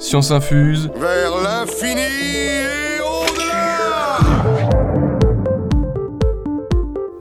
Science 0.00 0.30
infuse. 0.30 0.90
Vers 0.96 1.42
l'infini 1.42 2.00
et 2.00 3.00
au-delà 3.02 4.18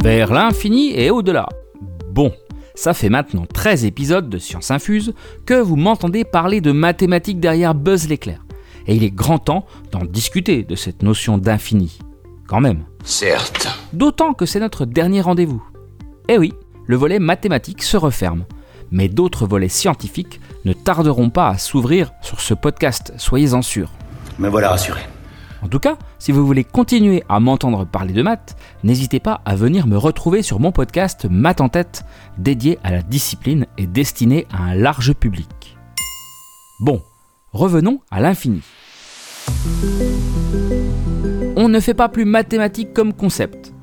Vers 0.02 0.32
l'infini 0.32 0.98
et 0.98 1.12
au-delà. 1.12 1.50
Bon, 2.10 2.32
ça 2.76 2.94
fait 2.94 3.10
maintenant 3.10 3.46
13 3.54 3.84
épisodes 3.84 4.30
de 4.30 4.38
Science 4.38 4.72
Infuse 4.72 5.14
que 5.46 5.56
vous 5.56 5.76
m'entendez 5.76 6.24
parler 6.24 6.62
de 6.62 6.72
mathématiques 6.72 7.42
derrière 7.42 7.76
Buzz 7.76 8.08
l'éclair. 8.08 8.46
Et 8.88 8.96
il 8.96 9.04
est 9.04 9.12
grand 9.12 9.40
temps 9.40 9.66
d'en 9.92 10.06
discuter 10.06 10.64
de 10.64 10.76
cette 10.76 11.04
notion 11.04 11.38
d'infini. 11.38 12.00
Quand 12.48 12.62
même. 12.62 12.86
Certes. 13.04 13.68
D'autant 13.92 14.34
que 14.34 14.46
c'est 14.46 14.62
notre 14.62 14.86
dernier 14.86 15.20
rendez-vous. 15.20 15.62
Eh 16.30 16.38
oui, 16.38 16.54
le 16.86 16.96
volet 16.96 17.20
mathématique 17.20 17.84
se 17.84 17.98
referme. 17.98 18.46
Mais 18.90 19.10
d'autres 19.10 19.46
volets 19.46 19.68
scientifiques 19.68 20.40
ne 20.66 20.74
tarderont 20.74 21.30
pas 21.30 21.50
à 21.50 21.58
s'ouvrir 21.58 22.12
sur 22.22 22.42
ce 22.42 22.54
podcast, 22.54 23.14
soyez-en 23.18 23.62
sûrs. 23.62 23.92
Me 24.38 24.50
voilà 24.50 24.70
rassuré. 24.70 25.02
En 25.62 25.68
tout 25.68 25.80
cas, 25.80 25.98
si 26.20 26.32
vous 26.32 26.46
voulez 26.46 26.64
continuer 26.64 27.24
à 27.28 27.40
m'entendre 27.40 27.86
parler 27.86 28.14
de 28.14 28.22
maths, 28.22 28.56
n'hésitez 28.84 29.20
pas 29.20 29.42
à 29.46 29.56
venir 29.56 29.88
me 29.88 29.98
retrouver 29.98 30.42
sur 30.42 30.60
mon 30.60 30.72
podcast 30.72 31.28
Maths 31.30 31.60
en 31.60 31.68
tête, 31.68 32.06
dédié 32.38 32.80
à 32.84 32.92
la 32.92 33.02
discipline 33.02 33.66
et 33.78 33.86
destiné 33.86 34.48
à 34.52 34.64
un 34.64 34.76
large 34.76 35.14
public. 35.14 35.78
Bon, 36.80 37.02
revenons 37.52 38.00
à 38.10 38.22
l'infini. 38.22 38.62
On 41.58 41.68
ne 41.68 41.80
fait 41.82 41.94
pas 41.94 42.08
plus 42.08 42.24
mathématique 42.24 42.94
comme 42.94 43.12
concept. 43.12 43.74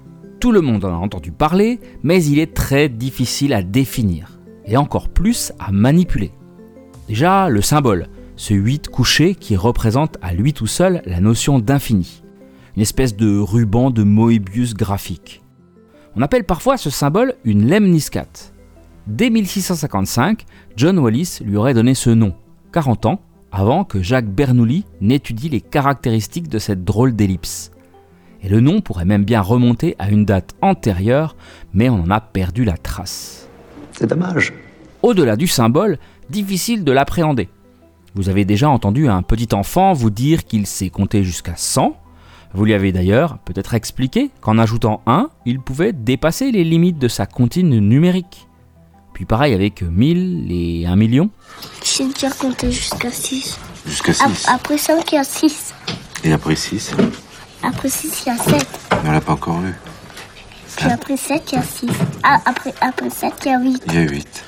Tout 0.40 0.52
le 0.52 0.62
monde 0.62 0.84
en 0.84 0.94
a 0.94 0.96
entendu 0.96 1.30
parler, 1.30 1.80
mais 2.02 2.24
il 2.24 2.38
est 2.38 2.54
très 2.54 2.88
difficile 2.88 3.52
à 3.52 3.62
définir, 3.62 4.38
et 4.64 4.78
encore 4.78 5.10
plus 5.10 5.52
à 5.58 5.72
manipuler. 5.72 6.32
Déjà, 7.08 7.48
le 7.48 7.62
symbole, 7.62 8.08
ce 8.34 8.52
8 8.52 8.88
couché 8.88 9.34
qui 9.36 9.56
représente 9.56 10.16
à 10.22 10.34
lui 10.34 10.52
tout 10.52 10.66
seul 10.66 11.02
la 11.06 11.20
notion 11.20 11.60
d'infini, 11.60 12.22
une 12.74 12.82
espèce 12.82 13.16
de 13.16 13.38
ruban 13.38 13.90
de 13.90 14.02
Moebius 14.02 14.74
graphique. 14.74 15.42
On 16.16 16.22
appelle 16.22 16.44
parfois 16.44 16.76
ce 16.76 16.90
symbole 16.90 17.34
une 17.44 17.68
lemniscate. 17.68 18.52
Dès 19.06 19.30
1655, 19.30 20.44
John 20.76 20.98
Wallis 20.98 21.38
lui 21.44 21.56
aurait 21.56 21.74
donné 21.74 21.94
ce 21.94 22.10
nom, 22.10 22.34
40 22.72 23.06
ans 23.06 23.20
avant 23.52 23.84
que 23.84 24.02
Jacques 24.02 24.28
Bernoulli 24.28 24.84
n'étudie 25.00 25.48
les 25.48 25.60
caractéristiques 25.60 26.48
de 26.48 26.58
cette 26.58 26.84
drôle 26.84 27.14
d'ellipse. 27.14 27.70
Et 28.42 28.48
le 28.48 28.60
nom 28.60 28.80
pourrait 28.80 29.04
même 29.04 29.24
bien 29.24 29.40
remonter 29.40 29.94
à 29.98 30.10
une 30.10 30.24
date 30.24 30.54
antérieure, 30.60 31.36
mais 31.72 31.88
on 31.88 32.02
en 32.02 32.10
a 32.10 32.20
perdu 32.20 32.64
la 32.64 32.76
trace. 32.76 33.48
C'est 33.92 34.08
dommage. 34.08 34.52
Au-delà 35.06 35.36
du 35.36 35.46
symbole, 35.46 36.00
difficile 36.30 36.82
de 36.82 36.90
l'appréhender. 36.90 37.48
Vous 38.16 38.28
avez 38.28 38.44
déjà 38.44 38.68
entendu 38.68 39.06
un 39.06 39.22
petit 39.22 39.54
enfant 39.54 39.92
vous 39.92 40.10
dire 40.10 40.44
qu'il 40.44 40.66
sait 40.66 40.90
compter 40.90 41.22
jusqu'à 41.22 41.54
100. 41.54 41.96
Vous 42.54 42.64
lui 42.64 42.74
avez 42.74 42.90
d'ailleurs 42.90 43.38
peut-être 43.44 43.74
expliqué 43.74 44.32
qu'en 44.40 44.58
ajoutant 44.58 45.02
1, 45.06 45.30
il 45.44 45.60
pouvait 45.60 45.92
dépasser 45.92 46.50
les 46.50 46.64
limites 46.64 46.98
de 46.98 47.06
sa 47.06 47.24
comptine 47.24 47.78
numérique. 47.78 48.48
Puis 49.12 49.26
pareil 49.26 49.54
avec 49.54 49.80
1000 49.82 50.48
et 50.50 50.86
1 50.88 50.96
million. 50.96 51.30
J'ai 51.84 52.08
déjà 52.08 52.30
compté 52.30 52.72
jusqu'à 52.72 53.12
6. 53.12 53.60
Jusqu'à 53.86 54.12
6. 54.12 54.48
Après 54.48 54.76
5, 54.76 55.12
il 55.12 55.14
y 55.14 55.18
a 55.18 55.22
6. 55.22 55.72
Et 56.24 56.32
après 56.32 56.56
6, 56.56 56.96
Après 57.62 57.88
6, 57.88 58.24
il 58.26 58.28
y 58.30 58.32
a 58.32 58.38
7. 58.38 58.66
on 59.04 59.12
l'a 59.12 59.20
pas 59.20 59.34
encore 59.34 59.60
vu. 59.60 59.72
Puis 60.76 60.90
après 60.90 61.16
7, 61.16 61.52
il 61.52 61.54
y 61.54 61.58
a 61.58 61.62
6. 61.62 61.90
Ah, 62.24 62.38
après, 62.44 62.74
après 62.80 63.08
7, 63.08 63.34
il 63.44 63.48
y 63.52 63.54
a 63.54 63.60
8. 63.60 63.82
Il 63.86 63.94
y 63.94 63.98
a 63.98 64.02
8. 64.02 64.44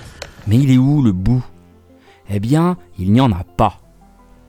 Mais 0.48 0.56
il 0.56 0.70
est 0.72 0.78
où 0.78 1.02
le 1.02 1.12
bout? 1.12 1.44
Eh 2.30 2.40
bien, 2.40 2.78
il 2.98 3.12
n'y 3.12 3.20
en 3.20 3.30
a 3.32 3.44
pas. 3.44 3.80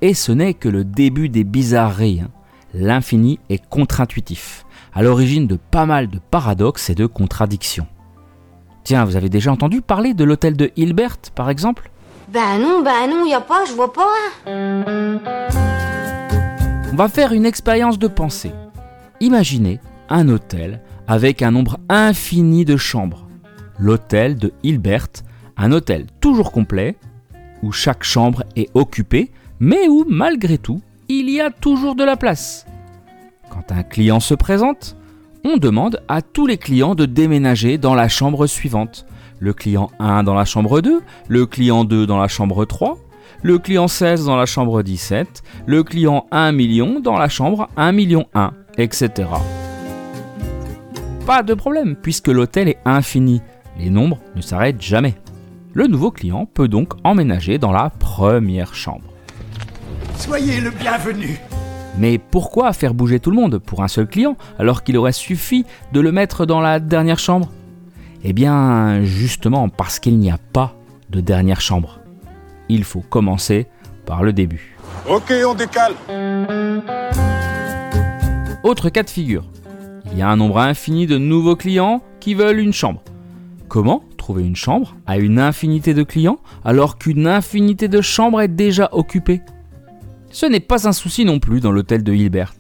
Et 0.02 0.14
ce 0.14 0.32
n'est 0.32 0.54
que 0.54 0.70
le 0.70 0.86
début 0.86 1.28
des 1.28 1.44
bizarreries. 1.44 2.22
hein. 2.22 2.30
L'infini 2.74 3.40
est 3.50 3.68
contre-intuitif, 3.68 4.66
à 4.94 5.04
l'origine 5.04 5.46
de 5.46 5.58
pas 5.58 5.86
mal 5.86 6.08
de 6.08 6.20
paradoxes 6.32 6.90
et 6.90 6.96
de 6.96 7.06
contradictions. 7.06 7.88
Tiens, 8.86 9.04
vous 9.04 9.18
avez 9.18 9.28
déjà 9.28 9.52
entendu 9.52 9.82
parler 9.82 10.14
de 10.14 10.24
l'hôtel 10.24 10.56
de 10.56 10.72
Hilbert, 10.78 11.18
par 11.36 11.50
exemple? 11.50 11.92
Ben 12.32 12.60
non, 12.62 12.82
ben 12.82 13.10
non, 13.10 13.26
y 13.26 13.34
a 13.34 13.42
pas, 13.42 13.66
je 13.66 13.74
vois 13.74 13.92
pas. 13.92 14.08
On 16.92 16.96
va 16.96 17.10
faire 17.10 17.34
une 17.34 17.46
expérience 17.46 18.00
de 18.00 18.08
pensée. 18.08 18.54
Imaginez 19.20 19.82
un 20.10 20.30
hôtel 20.30 20.82
avec 21.08 21.42
un 21.42 21.52
nombre 21.52 21.78
infini 21.90 22.64
de 22.64 22.78
chambres. 22.78 23.28
L'hôtel 23.80 24.38
de 24.38 24.54
Hilbert, 24.64 25.08
un 25.60 25.74
hôtel 25.74 26.06
toujours 26.22 26.52
complet, 26.52 26.96
où 27.62 27.72
chaque 27.72 28.04
chambre 28.04 28.44
est 28.56 28.70
occupée, 28.74 29.32
mais 29.60 29.88
où 29.90 30.06
malgré 30.08 30.58
tout, 30.58 30.82
il 31.10 31.30
y 31.30 31.42
a 31.42 31.52
toujours 31.52 31.96
de 31.96 32.04
la 32.04 32.16
place. 32.16 32.66
Quand 33.50 33.72
un 33.72 33.84
client 33.84 34.22
se 34.22 34.34
présente, 34.34 34.96
on 35.44 35.58
demande 35.58 36.02
à 36.08 36.22
tous 36.22 36.48
les 36.48 36.58
clients 36.58 36.96
de 36.96 37.06
déménager 37.06 37.78
dans 37.78 37.94
la 37.94 38.08
chambre 38.08 38.48
suivante. 38.48 39.06
Le 39.40 39.54
client 39.54 39.90
1 40.00 40.24
dans 40.24 40.34
la 40.34 40.46
chambre 40.46 40.82
2, 40.82 41.02
le 41.28 41.46
client 41.46 41.84
2 41.84 42.08
dans 42.08 42.18
la 42.18 42.28
chambre 42.28 42.66
3, 42.66 42.98
le 43.42 43.58
client 43.58 43.88
16 43.88 44.26
dans 44.26 44.38
la 44.38 44.46
chambre 44.46 44.82
17, 44.82 45.44
le 45.66 45.84
client 45.84 46.26
1 46.32 46.52
million 46.54 47.00
dans 47.00 47.18
la 47.18 47.30
chambre 47.30 47.70
1 47.76 47.92
million 47.92 48.26
1, 48.34 48.52
etc. 48.78 49.30
Pas 51.26 51.44
de 51.44 51.54
problème, 51.54 51.96
puisque 51.96 52.28
l'hôtel 52.28 52.70
est 52.70 52.80
infini. 52.86 53.42
Les 53.78 53.90
nombres 53.90 54.20
ne 54.36 54.42
s'arrêtent 54.42 54.82
jamais. 54.82 55.16
Le 55.74 55.86
nouveau 55.86 56.10
client 56.10 56.48
peut 56.48 56.68
donc 56.68 56.94
emménager 57.04 57.60
dans 57.60 57.72
la 57.72 57.92
première 57.92 58.74
chambre. 58.74 59.14
Soyez 60.16 60.62
le 60.62 60.72
bienvenu. 60.72 61.40
Mais 62.00 62.18
pourquoi 62.18 62.74
faire 62.74 62.96
bouger 62.96 63.20
tout 63.20 63.30
le 63.30 63.36
monde 63.36 63.60
pour 63.60 63.84
un 63.84 63.88
seul 63.88 64.08
client 64.08 64.36
alors 64.58 64.84
qu'il 64.84 64.98
aurait 64.98 65.12
suffi 65.12 65.66
de 65.94 66.00
le 66.00 66.12
mettre 66.12 66.48
dans 66.48 66.60
la 66.60 66.80
dernière 66.80 67.20
chambre? 67.20 67.52
Eh 68.24 68.34
bien, 68.34 69.04
justement 69.04 69.70
parce 69.70 70.00
qu'il 70.00 70.18
n'y 70.18 70.32
a 70.32 70.40
pas 70.54 70.74
de 71.12 71.22
dernière 71.22 71.62
chambre. 71.62 72.00
Il 72.68 72.84
faut 72.84 73.02
commencer 73.02 73.68
par 74.08 74.24
le 74.24 74.34
début. 74.34 74.76
Ok, 75.08 75.32
on 75.46 75.54
décale. 75.54 75.94
Autre 78.64 78.90
cas 78.90 79.04
de 79.04 79.10
figure. 79.10 79.46
Il 80.12 80.18
y 80.18 80.24
a 80.24 80.30
un 80.30 80.36
nombre 80.38 80.58
infini 80.58 81.06
de 81.06 81.20
nouveaux 81.20 81.56
clients 81.56 82.02
qui 82.20 82.34
veulent 82.34 82.60
une 82.60 82.74
chambre. 82.74 83.04
Comment? 83.68 84.04
Une 84.38 84.56
chambre 84.56 84.96
à 85.08 85.18
une 85.18 85.40
infinité 85.40 85.96
de 85.96 86.04
clients 86.04 86.40
alors 86.64 87.00
qu'une 87.00 87.26
infinité 87.26 87.88
de 87.88 88.02
chambres 88.02 88.42
est 88.42 88.48
déjà 88.48 88.90
occupée 88.92 89.42
Ce 90.30 90.46
n'est 90.46 90.60
pas 90.60 90.88
un 90.88 90.92
souci 90.92 91.26
non 91.26 91.40
plus 91.40 91.60
dans 91.60 91.72
l'hôtel 91.72 92.04
de 92.04 92.14
Hilbert. 92.14 92.54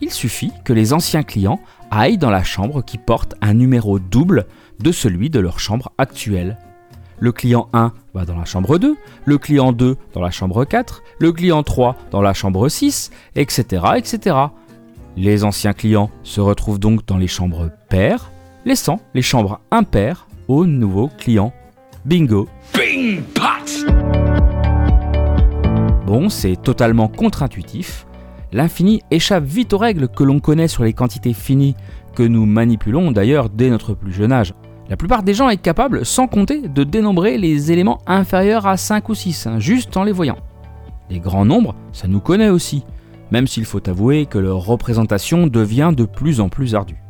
Il 0.00 0.10
suffit 0.10 0.52
que 0.64 0.72
les 0.72 0.92
anciens 0.92 1.22
clients 1.22 1.60
aillent 1.90 2.18
dans 2.18 2.30
la 2.30 2.42
chambre 2.42 2.84
qui 2.84 2.98
porte 2.98 3.34
un 3.40 3.54
numéro 3.54 3.98
double 3.98 4.46
de 4.80 4.92
celui 4.92 5.30
de 5.30 5.40
leur 5.40 5.58
chambre 5.58 5.92
actuelle. 5.98 6.58
Le 7.18 7.30
client 7.30 7.68
1 7.72 7.92
va 8.14 8.24
dans 8.24 8.36
la 8.36 8.44
chambre 8.44 8.78
2, 8.78 8.96
le 9.24 9.38
client 9.38 9.72
2 9.72 9.96
dans 10.12 10.20
la 10.20 10.30
chambre 10.30 10.64
4, 10.64 11.02
le 11.20 11.32
client 11.32 11.62
3 11.62 11.96
dans 12.10 12.20
la 12.20 12.34
chambre 12.34 12.68
6, 12.68 13.10
etc. 13.36 13.84
etc. 13.96 14.36
Les 15.16 15.44
anciens 15.44 15.72
clients 15.72 16.10
se 16.24 16.40
retrouvent 16.40 16.80
donc 16.80 17.06
dans 17.06 17.18
les 17.18 17.28
chambres 17.28 17.70
paires, 17.88 18.32
laissant 18.64 19.00
les 19.14 19.22
chambres 19.22 19.60
impaires 19.70 20.26
aux 20.52 20.66
nouveaux 20.66 21.08
clients. 21.16 21.54
Bingo 22.04 22.46
Bing 22.74 23.22
Bon, 26.06 26.28
c'est 26.28 26.56
totalement 26.60 27.08
contre-intuitif. 27.08 28.06
L'infini 28.52 29.00
échappe 29.10 29.44
vite 29.44 29.72
aux 29.72 29.78
règles 29.78 30.08
que 30.08 30.24
l'on 30.24 30.40
connaît 30.40 30.68
sur 30.68 30.84
les 30.84 30.92
quantités 30.92 31.32
finies, 31.32 31.74
que 32.14 32.22
nous 32.22 32.44
manipulons 32.44 33.12
d'ailleurs 33.12 33.48
dès 33.48 33.70
notre 33.70 33.94
plus 33.94 34.12
jeune 34.12 34.30
âge. 34.30 34.52
La 34.90 34.98
plupart 34.98 35.22
des 35.22 35.32
gens 35.32 35.48
est 35.48 35.56
capable, 35.56 36.04
sans 36.04 36.26
compter, 36.26 36.68
de 36.68 36.84
dénombrer 36.84 37.38
les 37.38 37.72
éléments 37.72 38.02
inférieurs 38.06 38.66
à 38.66 38.76
5 38.76 39.08
ou 39.08 39.14
6, 39.14 39.46
hein, 39.46 39.58
juste 39.58 39.96
en 39.96 40.04
les 40.04 40.12
voyant. 40.12 40.36
Les 41.08 41.18
grands 41.18 41.46
nombres, 41.46 41.74
ça 41.92 42.08
nous 42.08 42.20
connaît 42.20 42.50
aussi, 42.50 42.84
même 43.30 43.46
s'il 43.46 43.64
faut 43.64 43.88
avouer 43.88 44.26
que 44.26 44.38
leur 44.38 44.66
représentation 44.66 45.46
devient 45.46 45.92
de 45.96 46.04
plus 46.04 46.40
en 46.40 46.50
plus 46.50 46.74
ardue. 46.74 47.02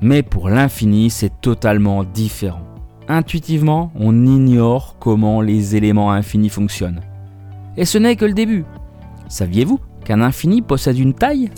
Mais 0.00 0.24
pour 0.24 0.48
l'infini, 0.48 1.08
c'est 1.08 1.40
totalement 1.40 2.02
différent. 2.02 2.62
Intuitivement, 3.12 3.90
on 3.96 4.24
ignore 4.24 4.94
comment 5.00 5.40
les 5.40 5.74
éléments 5.74 6.12
infinis 6.12 6.48
fonctionnent. 6.48 7.00
Et 7.76 7.84
ce 7.84 7.98
n'est 7.98 8.14
que 8.14 8.24
le 8.24 8.34
début. 8.34 8.64
Saviez-vous 9.26 9.80
qu'un 10.04 10.20
infini 10.20 10.62
possède 10.62 10.96
une 10.96 11.12
taille? 11.12 11.50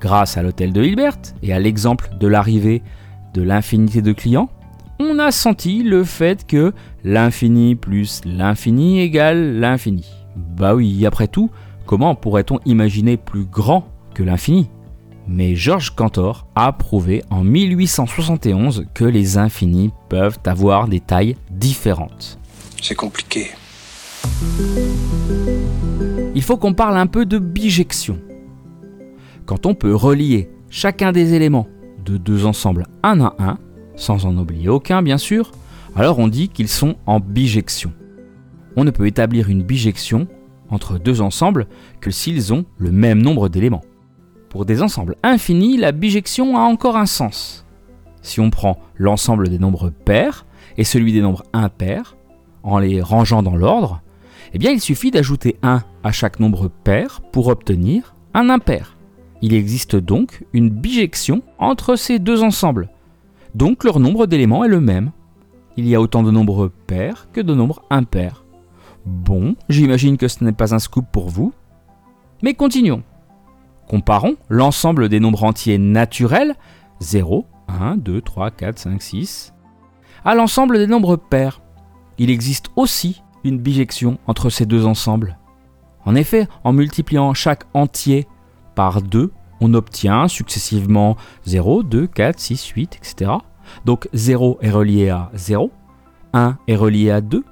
Grâce 0.00 0.36
à 0.36 0.44
l'hôtel 0.44 0.72
de 0.72 0.84
Hilbert 0.84 1.16
et 1.42 1.52
à 1.52 1.58
l'exemple 1.58 2.10
de 2.20 2.28
l'arrivée 2.28 2.84
de 3.34 3.42
l'infinité 3.42 4.00
de 4.00 4.12
clients, 4.12 4.48
on 5.00 5.18
a 5.18 5.32
senti 5.32 5.82
le 5.82 6.04
fait 6.04 6.46
que 6.46 6.72
l'infini 7.02 7.74
plus 7.74 8.20
l'infini 8.24 9.00
égale 9.00 9.58
l'infini. 9.58 10.06
Bah 10.36 10.76
oui, 10.76 11.04
après 11.04 11.26
tout, 11.26 11.50
comment 11.84 12.14
pourrait-on 12.14 12.60
imaginer 12.64 13.16
plus 13.16 13.44
grand 13.44 13.88
que 14.14 14.22
l'infini? 14.22 14.70
Mais 15.28 15.54
Georges 15.54 15.94
Cantor 15.94 16.46
a 16.54 16.72
prouvé 16.72 17.22
en 17.30 17.44
1871 17.44 18.86
que 18.94 19.04
les 19.04 19.38
infinis 19.38 19.90
peuvent 20.08 20.38
avoir 20.44 20.88
des 20.88 21.00
tailles 21.00 21.36
différentes. 21.50 22.38
C'est 22.82 22.94
compliqué. 22.94 23.50
Il 26.34 26.42
faut 26.42 26.56
qu'on 26.56 26.74
parle 26.74 26.96
un 26.96 27.06
peu 27.06 27.26
de 27.26 27.38
bijection. 27.38 28.18
Quand 29.46 29.66
on 29.66 29.74
peut 29.74 29.94
relier 29.94 30.50
chacun 30.68 31.12
des 31.12 31.34
éléments 31.34 31.66
de 32.04 32.16
deux 32.16 32.46
ensembles 32.46 32.86
un 33.02 33.20
à 33.20 33.34
un, 33.38 33.58
sans 33.96 34.26
en 34.26 34.36
oublier 34.36 34.68
aucun 34.68 35.02
bien 35.02 35.18
sûr, 35.18 35.52
alors 35.96 36.18
on 36.18 36.28
dit 36.28 36.48
qu'ils 36.48 36.68
sont 36.68 36.96
en 37.06 37.20
bijection. 37.20 37.92
On 38.76 38.84
ne 38.84 38.90
peut 38.90 39.06
établir 39.06 39.48
une 39.48 39.62
bijection 39.62 40.28
entre 40.70 40.98
deux 40.98 41.20
ensembles 41.20 41.66
que 42.00 42.10
s'ils 42.10 42.52
ont 42.52 42.64
le 42.78 42.92
même 42.92 43.20
nombre 43.20 43.48
d'éléments. 43.48 43.82
Pour 44.50 44.64
des 44.64 44.82
ensembles 44.82 45.14
infinis, 45.22 45.76
la 45.76 45.92
bijection 45.92 46.58
a 46.58 46.62
encore 46.62 46.96
un 46.96 47.06
sens. 47.06 47.64
Si 48.20 48.40
on 48.40 48.50
prend 48.50 48.78
l'ensemble 48.96 49.48
des 49.48 49.60
nombres 49.60 49.90
pairs 49.90 50.44
et 50.76 50.82
celui 50.82 51.12
des 51.12 51.22
nombres 51.22 51.44
impairs, 51.52 52.16
en 52.64 52.80
les 52.80 53.00
rangeant 53.00 53.44
dans 53.44 53.54
l'ordre, 53.54 54.02
eh 54.52 54.58
bien 54.58 54.72
il 54.72 54.80
suffit 54.80 55.12
d'ajouter 55.12 55.56
1 55.62 55.84
à 56.02 56.12
chaque 56.12 56.40
nombre 56.40 56.68
pair 56.68 57.20
pour 57.30 57.46
obtenir 57.46 58.12
un 58.34 58.50
impair. 58.50 58.96
Il 59.40 59.54
existe 59.54 59.94
donc 59.94 60.44
une 60.52 60.68
bijection 60.68 61.42
entre 61.58 61.94
ces 61.94 62.18
deux 62.18 62.42
ensembles. 62.42 62.90
Donc 63.54 63.84
leur 63.84 64.00
nombre 64.00 64.26
d'éléments 64.26 64.64
est 64.64 64.68
le 64.68 64.80
même. 64.80 65.12
Il 65.76 65.86
y 65.86 65.94
a 65.94 66.00
autant 66.00 66.24
de 66.24 66.32
nombres 66.32 66.72
pairs 66.88 67.28
que 67.32 67.40
de 67.40 67.54
nombres 67.54 67.82
impairs. 67.88 68.44
Bon, 69.06 69.54
j'imagine 69.68 70.16
que 70.16 70.26
ce 70.26 70.42
n'est 70.42 70.52
pas 70.52 70.74
un 70.74 70.80
scoop 70.80 71.06
pour 71.12 71.30
vous. 71.30 71.52
Mais 72.42 72.54
continuons. 72.54 73.04
Comparons 73.90 74.36
l'ensemble 74.48 75.08
des 75.08 75.18
nombres 75.18 75.42
entiers 75.42 75.76
naturels, 75.76 76.54
0, 77.00 77.44
1, 77.66 77.96
2, 77.96 78.20
3, 78.20 78.52
4, 78.52 78.78
5, 78.78 79.02
6, 79.02 79.52
à 80.24 80.36
l'ensemble 80.36 80.78
des 80.78 80.86
nombres 80.86 81.16
pairs. 81.16 81.60
Il 82.16 82.30
existe 82.30 82.68
aussi 82.76 83.20
une 83.42 83.58
bijection 83.58 84.18
entre 84.28 84.48
ces 84.48 84.64
deux 84.64 84.86
ensembles. 84.86 85.38
En 86.04 86.14
effet, 86.14 86.46
en 86.62 86.72
multipliant 86.72 87.34
chaque 87.34 87.64
entier 87.74 88.28
par 88.76 89.02
2, 89.02 89.32
on 89.60 89.74
obtient 89.74 90.28
successivement 90.28 91.16
0, 91.46 91.82
2, 91.82 92.06
4, 92.06 92.38
6, 92.38 92.66
8, 92.68 92.94
etc. 92.94 93.32
Donc 93.86 94.08
0 94.12 94.58
est 94.60 94.70
relié 94.70 95.08
à 95.08 95.32
0, 95.34 95.72
1 96.32 96.58
est 96.68 96.76
relié 96.76 97.10
à 97.10 97.20
2, 97.20 97.42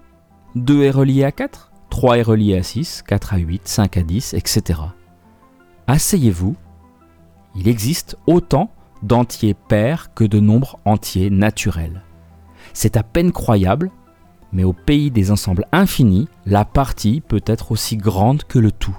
2 0.54 0.82
est 0.84 0.90
relié 0.92 1.24
à 1.24 1.32
4, 1.32 1.72
3 1.90 2.18
est 2.18 2.22
relié 2.22 2.56
à 2.56 2.62
6, 2.62 3.02
4 3.08 3.34
à 3.34 3.38
8, 3.38 3.66
5 3.66 3.96
à 3.96 4.02
10, 4.04 4.34
etc. 4.34 4.82
Asseyez-vous, 5.88 6.54
il 7.56 7.66
existe 7.66 8.18
autant 8.26 8.70
d'entiers 9.02 9.54
pairs 9.54 10.12
que 10.12 10.24
de 10.24 10.38
nombres 10.38 10.78
entiers 10.84 11.30
naturels. 11.30 12.02
C'est 12.74 12.98
à 12.98 13.02
peine 13.02 13.32
croyable, 13.32 13.90
mais 14.52 14.64
au 14.64 14.74
pays 14.74 15.10
des 15.10 15.30
ensembles 15.30 15.64
infinis, 15.72 16.28
la 16.44 16.66
partie 16.66 17.22
peut 17.22 17.40
être 17.46 17.72
aussi 17.72 17.96
grande 17.96 18.44
que 18.44 18.58
le 18.58 18.70
tout. 18.70 18.96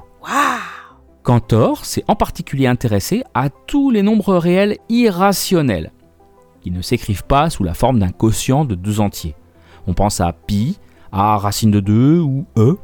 Cantor 1.21 1.85
s'est 1.85 2.03
en 2.07 2.15
particulier 2.15 2.65
intéressé 2.65 3.23
à 3.35 3.51
tous 3.51 3.91
les 3.91 4.01
nombres 4.01 4.35
réels 4.35 4.79
irrationnels, 4.89 5.91
qui 6.61 6.71
ne 6.71 6.81
s'écrivent 6.81 7.25
pas 7.25 7.51
sous 7.51 7.63
la 7.63 7.75
forme 7.75 7.99
d'un 7.99 8.09
quotient 8.09 8.65
de 8.65 8.73
deux 8.73 8.99
entiers. 8.99 9.35
On 9.85 9.93
pense 9.93 10.21
à 10.21 10.33
pi, 10.33 10.79
à 11.11 11.37
racine 11.37 11.69
de 11.69 11.81
2 11.81 12.19
ou 12.19 12.47
e. 12.57 12.79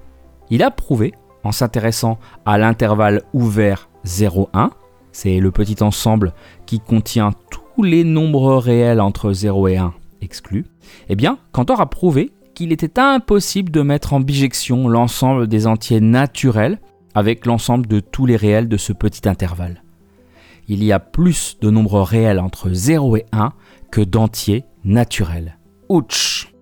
Il 0.51 0.61
a 0.61 0.69
prouvé, 0.69 1.15
en 1.43 1.51
s'intéressant 1.51 2.19
à 2.45 2.59
l'intervalle 2.59 3.23
ouvert 3.33 3.89
0,1, 4.05 4.69
c'est 5.11 5.39
le 5.39 5.51
petit 5.51 5.83
ensemble 5.83 6.33
qui 6.65 6.79
contient 6.79 7.31
tous 7.49 7.83
les 7.83 8.03
nombres 8.03 8.55
réels 8.55 9.01
entre 9.01 9.33
0 9.33 9.67
et 9.69 9.77
1 9.77 9.93
exclus, 10.21 10.65
eh 11.09 11.15
bien, 11.15 11.37
Cantor 11.51 11.81
a 11.81 11.89
prouvé 11.89 12.31
qu'il 12.53 12.71
était 12.71 12.99
impossible 12.99 13.71
de 13.71 13.81
mettre 13.81 14.13
en 14.13 14.19
bijection 14.19 14.87
l'ensemble 14.87 15.47
des 15.47 15.67
entiers 15.67 16.01
naturels 16.01 16.79
avec 17.13 17.45
l'ensemble 17.45 17.87
de 17.87 17.99
tous 17.99 18.25
les 18.25 18.35
réels 18.35 18.67
de 18.67 18.77
ce 18.77 18.93
petit 18.93 19.27
intervalle. 19.27 19.83
Il 20.67 20.83
y 20.83 20.91
a 20.91 20.99
plus 20.99 21.57
de 21.61 21.69
nombres 21.69 22.01
réels 22.01 22.39
entre 22.39 22.69
0 22.71 23.17
et 23.17 23.25
1 23.31 23.51
que 23.91 24.01
d'entiers 24.01 24.65
naturels. 24.83 25.57
Ouch 25.89 26.53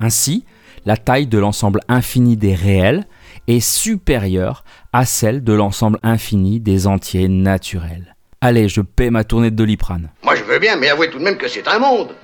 Ainsi, 0.00 0.44
la 0.84 0.96
taille 0.96 1.26
de 1.26 1.38
l'ensemble 1.38 1.80
infini 1.88 2.36
des 2.36 2.54
réels 2.54 3.06
est 3.48 3.60
supérieure 3.60 4.62
à 4.92 5.04
celle 5.04 5.42
de 5.42 5.52
l'ensemble 5.52 5.98
infini 6.02 6.60
des 6.60 6.86
entiers 6.86 7.28
naturels. 7.28 8.14
Allez, 8.40 8.68
je 8.68 8.82
paie 8.82 9.10
ma 9.10 9.24
tournée 9.24 9.50
de 9.50 9.56
doliprane. 9.56 10.10
Moi 10.22 10.36
je 10.36 10.44
veux 10.44 10.60
bien, 10.60 10.76
mais 10.76 10.90
avouez 10.90 11.10
tout 11.10 11.18
de 11.18 11.24
même 11.24 11.38
que 11.38 11.48
c'est 11.48 11.66
un 11.66 11.80
monde. 11.80 12.14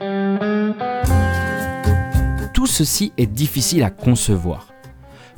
Tout 2.52 2.66
ceci 2.66 3.12
est 3.18 3.26
difficile 3.26 3.82
à 3.82 3.90
concevoir. 3.90 4.68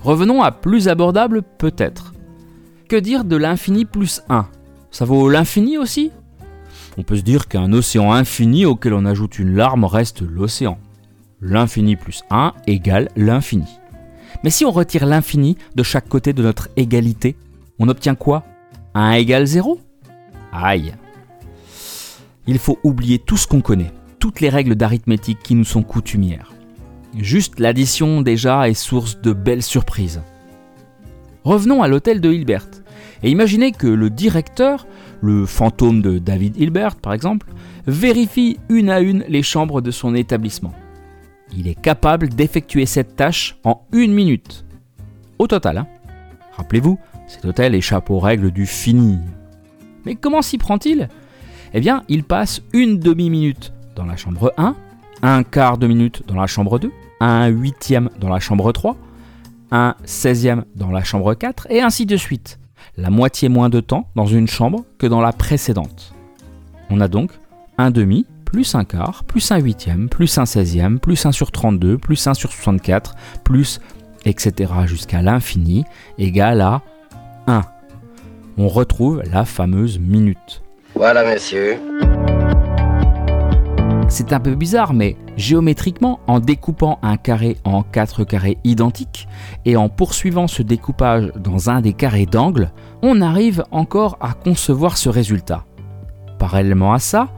Revenons 0.03 0.43
à 0.43 0.53
plus 0.53 0.89
abordable 0.89 1.43
peut-être. 1.43 2.13
Que 2.89 2.97
dire 2.97 3.25
de 3.25 3.37
l'infini 3.37 3.85
plus 3.85 4.23
1 4.29 4.47
Ça 4.91 5.05
vaut 5.05 5.29
l'infini 5.31 5.79
aussi? 5.79 6.13
On 6.99 7.03
peut 7.03 7.17
se 7.17 7.23
dire 7.23 7.49
qu'un 7.49 7.73
océan 7.73 8.13
infini 8.13 8.67
auquel 8.67 8.93
on 8.93 9.05
ajoute 9.07 9.39
une 9.39 9.57
larme 9.57 9.85
reste 9.85 10.21
l'océan. 10.21 10.79
L'infini 11.41 11.97
plus 11.97 12.23
1 12.31 12.53
égale 12.67 13.09
l'infini. 13.17 13.67
Mais 14.47 14.51
si 14.51 14.65
on 14.65 14.71
retire 14.71 15.07
l'infini 15.07 15.59
de 15.75 15.83
chaque 15.83 16.09
côté 16.09 16.33
de 16.33 16.41
notre 16.41 16.69
égalité, 16.77 17.35
on 17.81 17.89
obtient 17.89 18.15
quoi? 18.15 18.45
1 18.95 19.11
égale 19.15 19.45
0 19.45 19.81
Aïe 20.53 20.95
Il 22.47 22.61
faut 22.61 22.79
oublier 22.85 23.19
tout 23.19 23.37
ce 23.37 23.49
qu'on 23.49 23.61
connaît, 23.61 23.91
toutes 24.21 24.41
les 24.41 24.49
règles 24.49 24.77
d'arithmétique 24.77 25.41
qui 25.43 25.57
nous 25.57 25.65
sont 25.65 25.83
coutumières. 25.83 26.53
Juste 27.19 27.59
l'addition 27.59 28.23
déjà 28.23 28.69
est 28.69 28.75
source 28.75 29.21
de 29.21 29.33
belles 29.33 29.65
surprises. 29.65 30.23
Revenons 31.43 31.83
à 31.83 31.89
l'hôtel 31.89 32.21
de 32.21 32.33
Hilbert 32.33 32.69
et 33.25 33.31
imaginez 33.33 33.73
que 33.73 33.89
le 33.89 34.11
directeur, 34.11 34.87
le 35.23 35.45
fantôme 35.45 36.03
de 36.03 36.21
David 36.21 36.57
Hilbert 36.57 36.95
par 36.95 37.15
exemple, 37.15 37.49
vérifie 37.89 38.61
une 38.69 38.91
à 38.91 39.01
une 39.01 39.25
les 39.27 39.43
chambres 39.43 39.81
de 39.81 39.91
son 39.91 40.15
établissement. 40.15 40.73
Il 41.55 41.69
est 41.69 41.81
capable 41.81 42.29
d'effectuer 42.29 42.87
cette 42.87 43.17
tâche 43.17 43.57
en 43.65 43.83
une 43.93 44.13
minute. 44.13 44.65
Au 45.39 45.47
total, 45.47 45.79
hein. 45.79 45.87
Rappelez-vous, 46.57 46.99
cet 47.27 47.45
hôtel 47.45 47.75
échappe 47.75 48.11
aux 48.11 48.19
règles 48.19 48.51
du 48.51 48.67
fini. 48.67 49.19
Mais 50.05 50.15
comment 50.15 50.43
s'y 50.43 50.59
prend-il? 50.59 51.09
Eh 51.75 51.81
bien, 51.81 52.03
il 52.09 52.25
passe 52.25 52.63
une 52.73 52.99
demi-minute 52.99 53.73
dans 53.95 54.05
la 54.05 54.17
chambre 54.17 54.53
1, 54.57 54.75
un 55.23 55.43
quart 55.43 55.79
de 55.79 55.87
minute 55.87 56.23
dans 56.27 56.37
la 56.37 56.47
chambre 56.47 56.79
2, 56.79 56.91
un 57.21 57.47
huitième 57.49 58.11
dans 58.19 58.29
la 58.29 58.41
chambre 58.41 58.73
3, 58.73 58.97
un 59.71 59.95
seizième 60.05 60.65
dans 60.75 60.91
la 60.91 61.03
chambre 61.03 61.35
4, 61.35 61.67
et 61.71 61.83
ainsi 61.83 62.07
de 62.07 62.17
suite. 62.17 62.59
La 62.97 63.11
moitié 63.11 63.49
moins 63.49 63.69
de 63.69 63.81
temps 63.81 64.09
dans 64.15 64.27
une 64.27 64.47
chambre 64.47 64.85
que 64.99 65.07
dans 65.07 65.21
la 65.21 65.33
précédente. 65.33 66.15
On 66.89 67.01
a 67.01 67.09
donc 67.09 67.33
un 67.77 67.91
demi, 67.91 68.27
plus 68.47 68.75
un 68.75 68.85
quart, 68.85 69.25
plus 69.25 69.51
un 69.53 69.59
huitième, 69.59 70.09
plus 70.09 70.39
un 70.39 70.47
seizième, 70.47 70.99
plus 70.99 71.27
un 71.27 71.33
sur 71.33 71.53
32, 71.53 71.99
plus 71.99 72.27
un 72.27 72.33
sur 72.33 72.51
64, 72.51 73.15
plus 73.45 73.81
etc. 74.25 74.73
jusqu'à 74.87 75.21
l'infini, 75.21 75.85
égale 76.17 76.63
à 76.63 76.81
1. 77.47 77.63
On 78.57 78.69
retrouve 78.69 79.23
la 79.31 79.45
fameuse 79.45 79.99
minute. 79.99 80.63
Voilà, 80.95 81.25
messieurs. 81.25 81.77
C'est 84.09 84.33
un 84.33 84.41
peu 84.41 84.55
bizarre, 84.55 84.95
mais 84.95 85.17
géométriquement, 85.37 86.21
en 86.27 86.39
découpant 86.39 86.99
un 87.03 87.17
carré 87.17 87.57
en 87.65 87.83
quatre 87.83 88.25
carrés 88.25 88.57
identiques 88.65 89.29
et 89.65 89.77
en 89.77 89.89
poursuivant 89.89 90.47
ce 90.47 90.63
découpage 90.63 91.33
dans 91.37 91.69
un 91.71 91.81
des 91.81 91.93
carrés 91.93 92.27
d'angle, 92.27 92.71
on 93.03 93.21
arrive 93.21 93.65
encore 93.73 94.17
à 94.21 94.33
concevoir 94.33 94.97
ce 94.97 95.09
résultat. 95.09 95.65
Parallèlement 96.39 96.93
à 96.93 96.99
ça, 96.99 97.29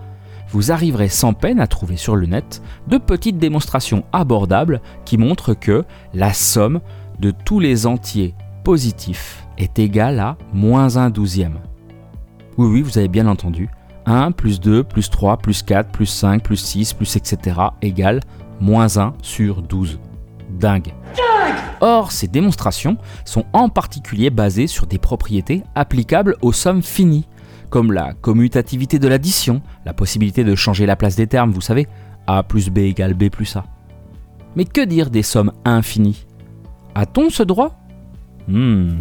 vous 0.51 0.73
arriverez 0.73 1.09
sans 1.09 1.33
peine 1.33 1.61
à 1.61 1.67
trouver 1.67 1.97
sur 1.97 2.17
le 2.17 2.27
net 2.27 2.63
de 2.87 2.99
petites 2.99 3.39
démonstrations 3.39 4.05
abordables 4.13 4.81
qui 5.05 5.19
montrent 5.19 5.55
que 5.55 5.85
la 6.15 6.33
somme 6.33 6.81
de 7.19 7.31
tous 7.31 7.61
les 7.61 7.87
entiers 7.87 8.35
positifs 8.65 9.45
est 9.59 9.79
égale 9.79 10.21
à 10.21 10.37
moins 10.53 10.97
un 10.97 11.11
douzième. 11.11 11.59
Oui, 12.57 12.67
oui, 12.67 12.83
vous 12.83 12.99
avez 12.99 13.09
bien 13.09 13.27
entendu. 13.27 13.69
1 14.07 14.33
plus 14.33 14.59
2 14.61 14.85
plus 14.85 15.11
3 15.11 15.37
plus 15.37 15.63
4 15.63 15.91
plus 15.91 16.07
5 16.07 16.43
plus 16.43 16.57
6 16.57 16.95
plus 16.95 17.17
etc. 17.17 17.57
égale 17.83 18.21
moins 18.61 18.97
1 18.97 19.15
sur 19.23 19.63
12. 19.63 19.99
Dingue. 20.51 20.95
Or, 21.81 22.11
ces 22.11 22.27
démonstrations 22.27 22.97
sont 23.25 23.45
en 23.53 23.69
particulier 23.69 24.31
basées 24.31 24.67
sur 24.67 24.87
des 24.87 24.99
propriétés 24.99 25.63
applicables 25.75 26.37
aux 26.43 26.53
sommes 26.53 26.83
finies, 26.83 27.29
comme 27.71 27.93
la 27.93 28.15
commutativité 28.15 28.99
de 28.99 29.09
l'addition, 29.09 29.63
la 29.85 29.93
possibilité 29.93 30.45
de 30.45 30.55
changer 30.55 30.87
la 30.87 30.97
place 30.97 31.17
des 31.17 31.27
termes, 31.27 31.51
vous 31.51 31.61
savez, 31.61 31.87
a 32.27 32.43
plus 32.43 32.71
b 32.71 32.79
égale 32.79 33.15
b 33.15 33.29
plus 33.29 33.57
a. 33.57 33.65
Mais 34.57 34.65
que 34.65 34.85
dire 34.85 35.11
des 35.11 35.23
sommes 35.23 35.53
infinies? 35.65 36.27
A-t-on 36.95 37.31
ce 37.31 37.43
droit? 37.43 37.79
Hmm, 38.49 39.01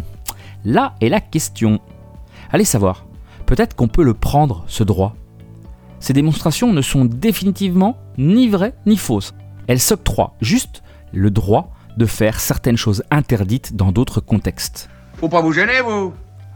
là 0.64 0.94
est 1.00 1.08
la 1.08 1.20
question. 1.20 1.80
Allez 2.50 2.64
savoir, 2.64 3.06
peut-être 3.46 3.74
qu'on 3.74 3.88
peut 3.88 4.04
le 4.04 4.14
prendre, 4.14 4.64
ce 4.66 4.84
droit. 4.84 5.16
Ces 6.00 6.12
démonstrations 6.12 6.72
ne 6.72 6.82
sont 6.82 7.04
définitivement 7.04 7.96
ni 8.18 8.48
vraies 8.48 8.74
ni 8.86 8.96
fausses. 8.96 9.34
Elles 9.66 9.80
s'octroient 9.80 10.34
juste 10.40 10.82
le 11.12 11.30
droit 11.30 11.72
de 11.96 12.06
faire 12.06 12.38
certaines 12.38 12.76
choses 12.76 13.02
interdites 13.10 13.74
dans 13.74 13.90
d'autres 13.90 14.20
contextes. 14.20 14.88
Faut 15.14 15.28
pas 15.28 15.42
vous 15.42 15.52
gêner, 15.52 15.80
vous? 15.84 16.12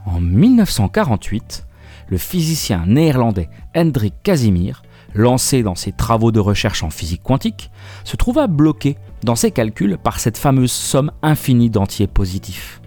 En 0.06 0.20
1948, 0.20 1.66
le 2.12 2.18
physicien 2.18 2.84
néerlandais 2.86 3.48
Hendrik 3.74 4.12
Casimir, 4.22 4.82
lancé 5.14 5.62
dans 5.62 5.74
ses 5.74 5.92
travaux 5.92 6.30
de 6.30 6.40
recherche 6.40 6.82
en 6.82 6.90
physique 6.90 7.22
quantique, 7.22 7.70
se 8.04 8.18
trouva 8.18 8.48
bloqué 8.48 8.98
dans 9.22 9.34
ses 9.34 9.50
calculs 9.50 9.96
par 9.96 10.20
cette 10.20 10.36
fameuse 10.36 10.72
somme 10.72 11.10
infinie 11.22 11.70
d'entiers 11.70 12.06
positifs. 12.06 12.82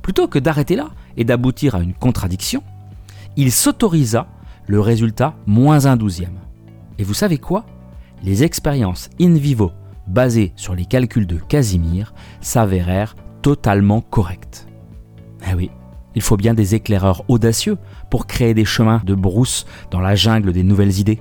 Plutôt 0.00 0.28
que 0.28 0.38
d'arrêter 0.38 0.76
là 0.76 0.90
et 1.16 1.24
d'aboutir 1.24 1.74
à 1.74 1.80
une 1.80 1.92
contradiction, 1.92 2.62
il 3.34 3.50
s'autorisa 3.50 4.28
le 4.68 4.78
résultat 4.78 5.34
moins 5.46 5.86
un 5.86 5.96
douzième. 5.96 6.38
Et 6.98 7.02
vous 7.02 7.14
savez 7.14 7.38
quoi? 7.38 7.66
Les 8.22 8.44
expériences 8.44 9.10
in 9.20 9.34
vivo 9.34 9.72
basées 10.06 10.52
sur 10.54 10.76
les 10.76 10.84
calculs 10.84 11.26
de 11.26 11.38
Casimir 11.38 12.14
s'avérèrent 12.40 13.16
totalement 13.42 14.02
correctes. 14.02 14.68
Eh 15.50 15.54
oui, 15.54 15.68
il 16.16 16.22
faut 16.22 16.38
bien 16.38 16.54
des 16.54 16.74
éclaireurs 16.74 17.24
audacieux 17.28 17.76
pour 18.10 18.26
créer 18.26 18.54
des 18.54 18.64
chemins 18.64 19.02
de 19.04 19.14
brousse 19.14 19.66
dans 19.90 20.00
la 20.00 20.16
jungle 20.16 20.52
des 20.52 20.64
nouvelles 20.64 20.98
idées. 20.98 21.20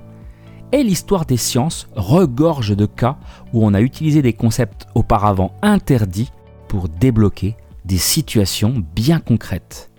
Et 0.72 0.84
l'histoire 0.84 1.26
des 1.26 1.38
sciences 1.38 1.88
regorge 1.96 2.76
de 2.76 2.86
cas 2.86 3.18
où 3.54 3.66
on 3.66 3.74
a 3.74 3.82
utilisé 3.82 4.22
des 4.22 4.34
concepts 4.34 4.88
auparavant 4.96 5.52
interdits 5.62 6.32
pour 6.70 6.88
débloquer 6.88 7.56
des 7.84 7.98
situations 7.98 8.84
bien 8.96 9.20
concrètes. 9.20 9.92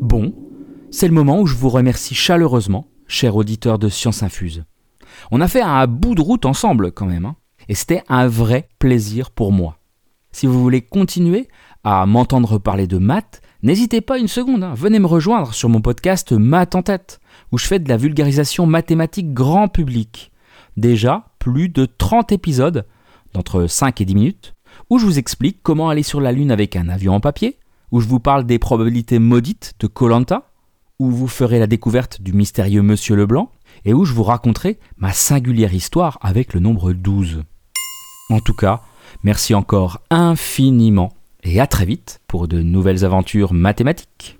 Bon, 0.00 0.32
c'est 0.90 1.06
le 1.06 1.14
moment 1.14 1.40
où 1.40 1.46
je 1.46 1.54
vous 1.54 1.68
remercie 1.68 2.14
chaleureusement, 2.14 2.88
cher 3.06 3.36
auditeur 3.36 3.78
de 3.78 3.90
Science 3.90 4.22
Infuse. 4.22 4.64
On 5.30 5.42
a 5.42 5.48
fait 5.48 5.62
un 5.62 5.86
bout 5.86 6.14
de 6.14 6.22
route 6.22 6.46
ensemble 6.46 6.92
quand 6.92 7.06
même, 7.06 7.26
hein, 7.26 7.36
et 7.68 7.74
c'était 7.74 8.02
un 8.08 8.26
vrai 8.26 8.68
plaisir 8.78 9.30
pour 9.30 9.52
moi. 9.52 9.79
Si 10.32 10.46
vous 10.46 10.60
voulez 10.60 10.80
continuer 10.80 11.48
à 11.82 12.06
m'entendre 12.06 12.58
parler 12.58 12.86
de 12.86 12.98
maths, 12.98 13.42
n'hésitez 13.62 14.00
pas 14.00 14.18
une 14.18 14.28
seconde, 14.28 14.62
hein, 14.62 14.74
venez 14.76 14.98
me 14.98 15.06
rejoindre 15.06 15.54
sur 15.54 15.68
mon 15.68 15.80
podcast 15.80 16.32
Maths 16.32 16.74
en 16.74 16.82
tête, 16.82 17.20
où 17.52 17.58
je 17.58 17.66
fais 17.66 17.78
de 17.78 17.88
la 17.88 17.96
vulgarisation 17.96 18.66
mathématique 18.66 19.32
grand 19.32 19.68
public. 19.68 20.30
Déjà, 20.76 21.26
plus 21.38 21.68
de 21.68 21.86
30 21.86 22.32
épisodes, 22.32 22.86
d'entre 23.34 23.66
5 23.66 24.00
et 24.00 24.04
10 24.04 24.14
minutes, 24.14 24.54
où 24.88 24.98
je 24.98 25.04
vous 25.04 25.18
explique 25.18 25.60
comment 25.62 25.88
aller 25.88 26.02
sur 26.02 26.20
la 26.20 26.32
Lune 26.32 26.52
avec 26.52 26.76
un 26.76 26.88
avion 26.88 27.14
en 27.14 27.20
papier, 27.20 27.58
où 27.90 28.00
je 28.00 28.08
vous 28.08 28.20
parle 28.20 28.44
des 28.44 28.58
probabilités 28.58 29.18
maudites 29.18 29.74
de 29.80 29.88
Colanta, 29.88 30.52
où 31.00 31.10
vous 31.10 31.28
ferez 31.28 31.58
la 31.58 31.66
découverte 31.66 32.22
du 32.22 32.32
mystérieux 32.32 32.82
Monsieur 32.82 33.16
Leblanc, 33.16 33.50
et 33.84 33.94
où 33.94 34.04
je 34.04 34.12
vous 34.12 34.22
raconterai 34.22 34.78
ma 34.96 35.12
singulière 35.12 35.74
histoire 35.74 36.18
avec 36.20 36.54
le 36.54 36.60
nombre 36.60 36.92
12. 36.92 37.42
En 38.30 38.40
tout 38.40 38.54
cas, 38.54 38.82
merci 39.22 39.54
encore 39.54 40.00
infiniment 40.10 41.12
et 41.42 41.60
à 41.60 41.66
très 41.66 41.84
vite 41.84 42.20
pour 42.26 42.48
de 42.48 42.62
nouvelles 42.62 43.04
aventures 43.04 43.52
mathématiques. 43.52 44.38